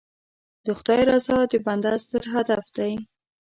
[0.65, 2.93] د خدای رضا د بنده ستر هدف دی.